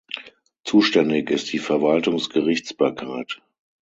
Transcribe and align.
Zuständig 0.63 1.29
ist 1.29 1.53
die 1.53 1.59
Verwaltungsgerichtsbarkeit. 1.59 3.39